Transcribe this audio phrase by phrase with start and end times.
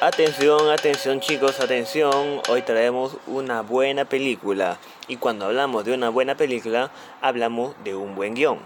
[0.00, 2.40] Atención, atención chicos, atención.
[2.48, 4.78] Hoy traemos una buena película.
[5.08, 8.60] Y cuando hablamos de una buena película, hablamos de un buen guion.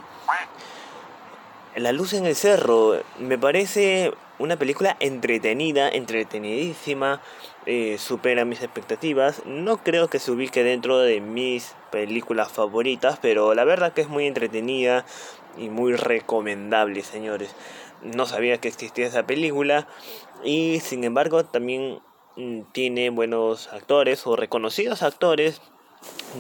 [1.75, 7.21] La luz en el cerro me parece una película entretenida, entretenidísima,
[7.65, 9.47] eh, supera mis expectativas.
[9.47, 14.09] No creo que se ubique dentro de mis películas favoritas, pero la verdad que es
[14.09, 15.07] muy entretenida
[15.57, 17.55] y muy recomendable, señores.
[18.03, 19.87] No sabía que existía esa película
[20.43, 22.01] y sin embargo también
[22.35, 25.61] mm, tiene buenos actores o reconocidos actores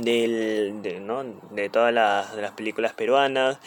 [0.00, 1.22] del, de, ¿no?
[1.52, 3.58] de todas las, de las películas peruanas.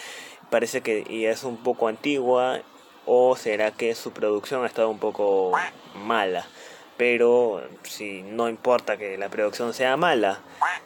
[0.49, 2.61] Parece que ya es un poco antigua
[3.05, 5.51] o será que su producción ha estado un poco
[5.95, 6.45] mala.
[6.97, 10.39] Pero si no importa que la producción sea mala,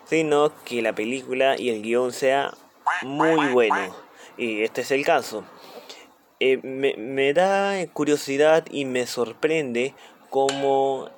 [0.06, 2.54] sino que la película y el guion sea
[3.04, 3.96] muy bueno.
[4.38, 5.44] Y este es el caso.
[6.40, 9.94] Eh, me, me da curiosidad y me sorprende
[10.30, 11.10] cómo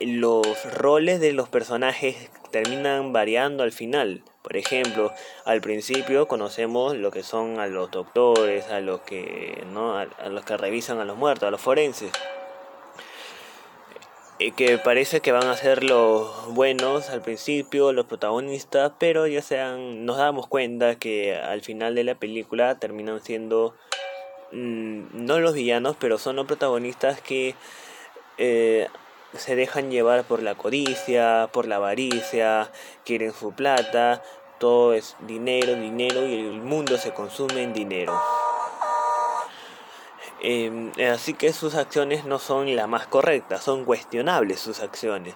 [0.00, 4.24] los roles de los personajes terminan variando al final.
[4.42, 5.12] Por ejemplo,
[5.44, 10.44] al principio conocemos lo que son a los doctores, a los que no, a, los
[10.44, 12.10] que revisan a los muertos, a los forenses.
[14.38, 19.42] Eh, que parece que van a ser los buenos al principio, los protagonistas, pero ya
[19.42, 23.74] sean, nos damos cuenta que al final de la película terminan siendo
[24.52, 27.54] Mm, no los villanos, pero son los protagonistas que
[28.36, 28.86] eh,
[29.34, 32.70] se dejan llevar por la codicia, por la avaricia,
[33.04, 34.22] quieren su plata,
[34.58, 38.20] todo es dinero, dinero y el mundo se consume en dinero.
[40.44, 45.34] Em, así que sus acciones no son las más correctas, son cuestionables sus acciones.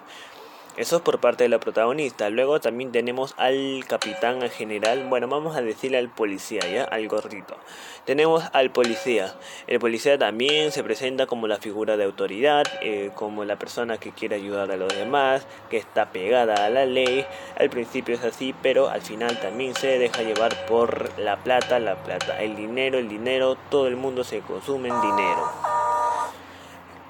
[0.77, 2.29] Eso es por parte de la protagonista.
[2.29, 5.07] Luego también tenemos al capitán en general.
[5.09, 6.83] Bueno, vamos a decirle al policía, ¿ya?
[6.83, 7.57] Al gordito.
[8.05, 9.33] Tenemos al policía.
[9.65, 14.11] El policía también se presenta como la figura de autoridad, eh, como la persona que
[14.11, 17.25] quiere ayudar a los demás, que está pegada a la ley.
[17.59, 21.95] Al principio es así, pero al final también se deja llevar por la plata, la
[21.95, 23.57] plata, el dinero, el dinero.
[23.71, 25.66] Todo el mundo se consume en dinero.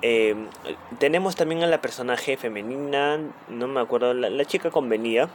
[0.02, 0.35] Eh,
[1.00, 3.19] tenemos también a la personaje femenina,
[3.50, 5.28] no me acuerdo, la, chica convenida,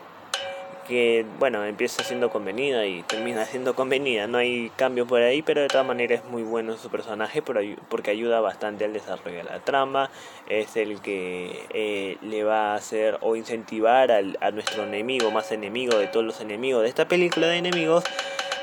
[0.87, 5.63] que bueno, empieza siendo convenida y termina siendo convenida, no hay cambio por ahí, pero
[5.63, 9.59] de todas maneras es muy bueno su personaje porque ayuda bastante al desarrollo de la
[9.59, 10.11] trama,
[10.49, 15.51] es el que eh, le va a hacer o incentivar al, a nuestro enemigo, más
[15.51, 18.05] enemigo de todos los enemigos de esta película de enemigos,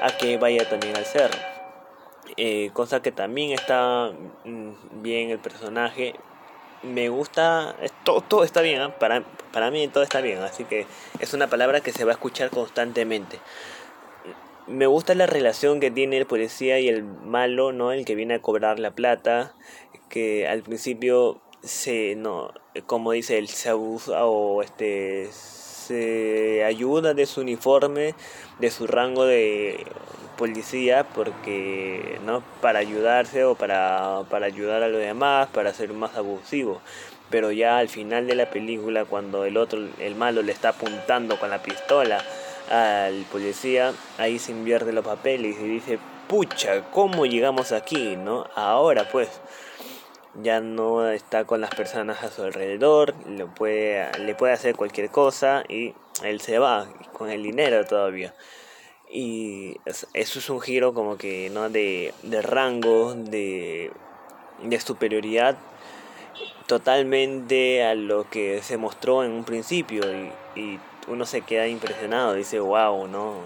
[0.02, 1.49] a que vaya también al cerro.
[2.42, 4.14] Eh, cosa que también está
[4.46, 6.16] mm, bien el personaje.
[6.84, 8.98] Me gusta, todo, todo está bien, ¿ah?
[8.98, 10.86] para, para mí todo está bien, así que
[11.20, 13.40] es una palabra que se va a escuchar constantemente.
[14.68, 17.92] Me gusta la relación que tiene el policía y el malo, ¿no?
[17.92, 19.54] El que viene a cobrar la plata,
[20.08, 22.54] que al principio se, no,
[22.86, 28.16] como dice, él se abusa o este, se ayuda de su uniforme,
[28.60, 29.86] de su rango de
[30.40, 36.16] policía porque no para ayudarse o para, para ayudar a los demás para ser más
[36.16, 36.82] abusivo.
[37.30, 41.38] Pero ya al final de la película cuando el otro el malo le está apuntando
[41.38, 42.24] con la pistola
[42.72, 49.10] al policía ahí se invierte los papeles y dice pucha cómo llegamos aquí no ahora
[49.10, 49.42] pues
[50.36, 55.10] ya no está con las personas a su alrededor, le puede, le puede hacer cualquier
[55.10, 58.34] cosa y él se va con el dinero todavía.
[59.10, 61.70] Y eso es un giro como que, ¿no?
[61.70, 63.92] De, de rango, de,
[64.64, 65.58] de superioridad
[66.68, 70.04] totalmente a lo que se mostró en un principio
[70.56, 73.38] y, y uno se queda impresionado, dice, wow, ¿no?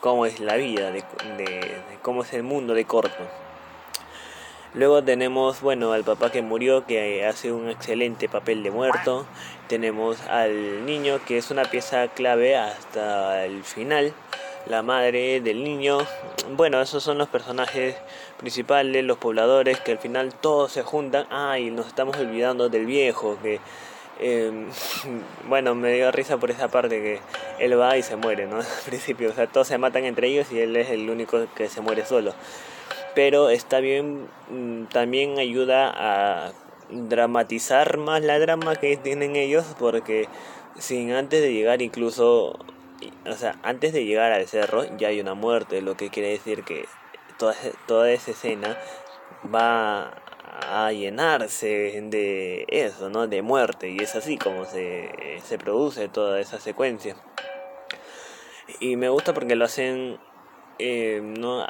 [0.00, 0.90] ¿Cómo es la vida?
[0.90, 1.04] De,
[1.36, 3.22] de, ¿Cómo es el mundo de corto?
[4.72, 9.26] Luego tenemos, bueno, al papá que murió, que hace un excelente papel de muerto.
[9.66, 14.14] Tenemos al niño, que es una pieza clave hasta el final
[14.66, 15.98] la madre del niño.
[16.56, 17.96] Bueno, esos son los personajes
[18.38, 21.26] principales, los pobladores, que al final todos se juntan.
[21.30, 23.60] Ah, y nos estamos olvidando del viejo, que...
[24.20, 24.66] Em,
[25.48, 27.20] bueno, me dio risa por esa parte que
[27.64, 28.56] él va y se muere, ¿no?
[28.60, 31.68] Al principio, o sea, todos se matan entre ellos y él es el único que
[31.68, 32.34] se muere solo.
[33.14, 36.52] Pero está bien, mm, también ayuda a
[36.90, 40.26] dramatizar más la drama que tienen ellos porque
[40.78, 42.58] sin antes de llegar incluso
[43.26, 46.64] o sea, antes de llegar al cerro ya hay una muerte, lo que quiere decir
[46.64, 46.86] que
[47.38, 47.54] toda,
[47.86, 48.76] toda esa escena
[49.54, 50.14] va
[50.68, 53.26] a llenarse de eso, ¿no?
[53.26, 57.16] De muerte, y es así como se, se produce toda esa secuencia.
[58.80, 60.18] Y me gusta porque lo hacen,
[60.78, 61.64] eh, ¿no?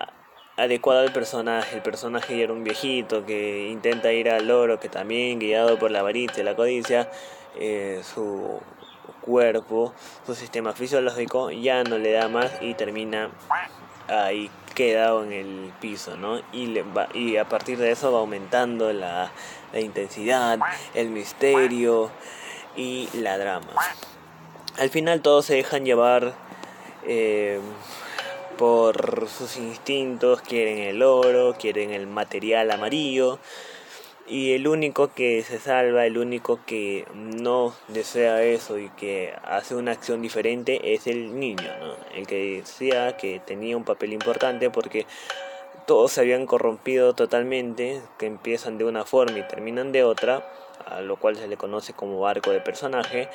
[0.59, 1.77] adecuado al personaje.
[1.77, 6.01] El personaje era un viejito que intenta ir al oro, que también guiado por la
[6.01, 7.11] avaricia y la codicia,
[7.59, 8.61] eh, su
[9.21, 9.93] cuerpo,
[10.27, 13.31] su sistema fisiológico ya no le da más y termina
[14.09, 16.41] ahí quedado en el piso, ¿no?
[16.53, 19.31] Y, le va, y a partir de eso va aumentando la,
[19.73, 20.59] la intensidad,
[20.95, 22.11] el misterio
[22.77, 23.69] y la drama.
[24.79, 26.35] Al final todos se dejan llevar
[27.07, 27.61] eh,
[28.57, 33.39] por sus instintos, quieren el oro, quieren el material amarillo.
[34.31, 39.75] Y el único que se salva, el único que no desea eso y que hace
[39.75, 41.95] una acción diferente es el niño, ¿no?
[42.15, 45.07] El que decía que tenía un papel importante porque
[45.87, 50.47] todos se habían corrompido totalmente, que empiezan de una forma y terminan de otra,
[50.85, 53.31] a lo cual se le conoce como arco de personaje.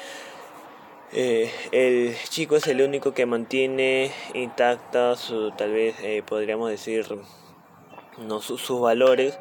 [1.11, 7.07] Eh, el chico es el único que mantiene intacta su, tal vez eh, podríamos decir,
[8.19, 9.39] no sus valores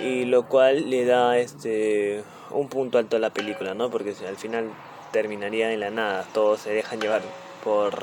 [0.00, 3.90] y lo cual le da este un punto alto a la película, ¿no?
[3.90, 4.70] Porque al final
[5.12, 7.22] terminaría en la nada, todos se dejan llevar
[7.62, 7.94] por,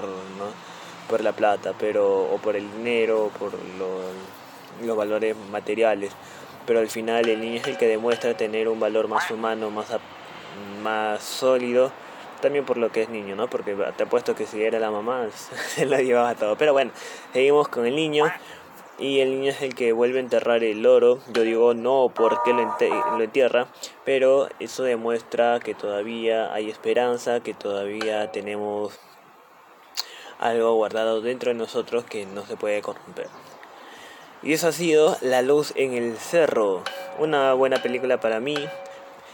[1.09, 3.51] por la plata, pero o por el dinero, por
[4.85, 6.11] los valores materiales,
[6.65, 9.88] pero al final el niño es el que demuestra tener un valor más humano, más
[10.83, 11.91] más sólido
[12.41, 13.47] también por lo que es niño, ¿no?
[13.47, 15.27] Porque te apuesto que si era la mamá,
[15.67, 16.57] se la llevaba todo.
[16.57, 16.91] Pero bueno,
[17.31, 18.25] seguimos con el niño.
[19.01, 21.18] Y el niño es el que vuelve a enterrar el oro.
[21.33, 22.62] Yo digo no porque lo,
[23.18, 23.68] lo entierra,
[24.06, 29.00] pero eso demuestra que todavía hay esperanza, que todavía tenemos
[30.38, 33.27] algo guardado dentro de nosotros que no se puede corromper.
[34.44, 36.83] Y eso ha sido La luz en el cerro.
[37.18, 38.56] Una buena película para mí.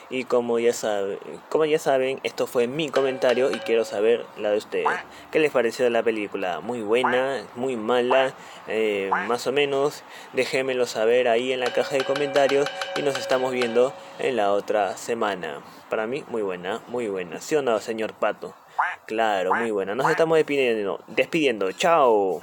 [0.09, 1.19] Y como ya, sabe,
[1.49, 4.87] como ya saben, esto fue mi comentario y quiero saber la de ustedes.
[5.31, 6.61] ¿Qué les pareció la película?
[6.61, 7.43] ¿Muy buena?
[7.55, 8.33] ¿Muy mala?
[8.67, 10.03] Eh, más o menos.
[10.33, 14.95] Déjenmelo saber ahí en la caja de comentarios y nos estamos viendo en la otra
[14.95, 15.59] semana.
[15.89, 17.41] Para mí, muy buena, muy buena.
[17.41, 18.53] ¿Sí o no, señor Pato?
[19.05, 19.95] Claro, muy buena.
[19.95, 21.01] Nos estamos despidiendo.
[21.07, 21.71] Despidiendo.
[21.71, 22.39] Chao.